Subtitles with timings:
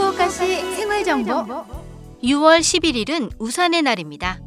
[0.00, 1.32] 후쿠오카시 생활 정보
[2.22, 4.40] 6월 11일은 우산의 날입니다.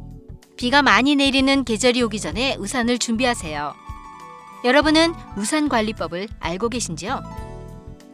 [0.56, 3.72] 비가 많이 내리는 계절이 오기 전에 우산을 준비하세요.
[4.64, 7.22] 여러분은 우산 관리법을 알고 계신지요?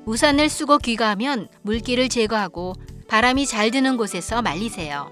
[0.04, 2.74] 우산을 쓰고 귀가하면 물기를 제거하고
[3.08, 5.10] 바람이 잘 드는 곳에서 말리세요.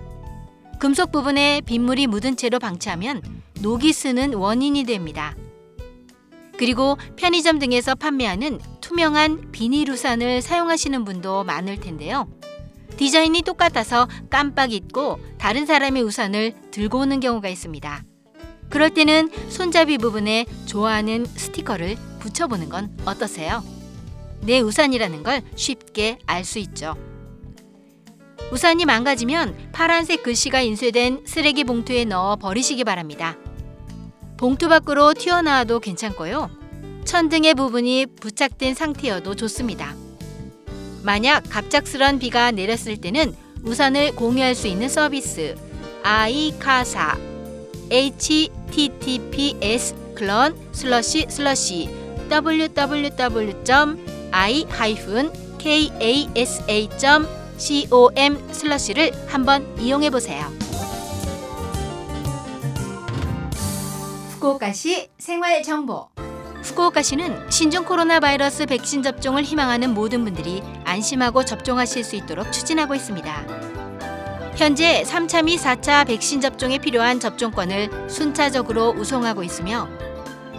[0.79, 3.23] 금속 부분에 빗물이 묻은 채로 방치하면
[3.63, 5.35] 녹이 쓰는 원인이 됩니다.
[6.59, 12.27] 그리고 편의점 등에서 판매하는 투명한 비닐 우산을 사용하시는 분도 많을 텐데요.
[12.97, 18.03] 디자인이 똑같아서 깜빡 잊고 다른 사람의 우산을 들고 오는 경우가 있습니다.
[18.71, 23.63] 그럴 때는 손잡이 부분에 좋아하는 스티커를 붙여보는 건 어떠세요?
[24.41, 26.97] 내 우산이라는 걸 쉽게 알 수 있죠.
[28.51, 33.37] 우산이 망가지면 파란색 글씨가 인쇄된 쓰레기 봉투에 넣어 버리시기 바랍니다.
[34.39, 36.58] 봉투 밖으로 튀어나와도 괜찮고요.
[37.09, 39.95] 천 등의 부분이 부착된 상태여도 좋습니다.
[41.03, 45.57] 만약 갑작스런 비가 내렸을 때는 우산을 공유할 수 있는 서비스
[46.03, 47.17] 아이카사
[47.91, 48.95] https
[50.15, 51.89] 클런 슬러시 슬러시
[52.31, 53.09] www.i-kasa.com
[58.53, 60.45] 슬러시를 한번 이용해 보세요.
[64.35, 66.11] 후쿠오카시 생활 정보
[66.63, 73.69] 후쿠오카시는 신종 코로나 바이러스 백신 접종을 희망하는 모든 분들이 안심하고 접종하실 수 있도록 추진하고 있습니다.
[74.57, 79.89] 현재 3차 및 4차 백신 접종에 필요한 접종권을 순차적으로 우송하고 있으며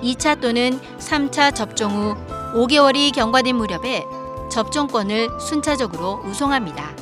[0.01, 2.15] 2차 또는 3차 접종 후
[2.53, 4.05] 5개월이 경과된 무렵에
[4.49, 6.95] 접종권을 순차적으로 우송합니다.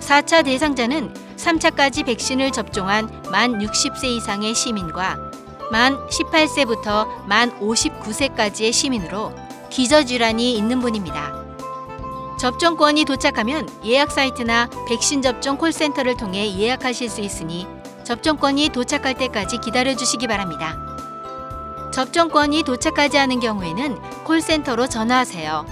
[0.00, 5.27] 4차 대상자는 3차까지 백신을 접종한 만 60세 이상의 시민과
[5.70, 9.32] 만 18세부터 만 59세까지의 시민으로
[9.70, 11.38] 기저질환이 있는 분입니다.
[12.38, 17.66] 접종권이 도착하면 예약 사이트나 백신 접종 콜센터를 통해 예약하실 수 있으니
[18.04, 20.76] 접종권이 도착할 때까지 기다려 주시기 바랍니다.
[21.92, 25.66] 접종권이 도착하지 않은 경우에는 콜센터로 전화하세요.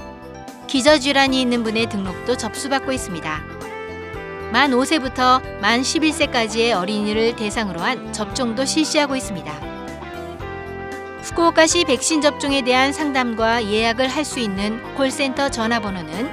[0.67, 3.41] 기저질환이 있는 분의 등록도 접수받고 있습니다.
[4.53, 9.76] 만 5세부터 만 11세까지의 어린이를 대상으로 한 접종도 실시하고 있습니다.
[11.27, 16.31] 후쿠오카시 백신 접종에 대한 상담과 예약을 할 수 있는 콜센터 전화번호는